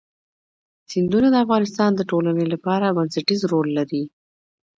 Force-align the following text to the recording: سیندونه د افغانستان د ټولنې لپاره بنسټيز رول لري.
سیندونه 0.91 1.27
د 1.31 1.35
افغانستان 1.45 1.91
د 1.95 2.01
ټولنې 2.11 2.45
لپاره 2.53 2.95
بنسټيز 2.97 3.41
رول 3.51 3.67
لري. 3.77 4.03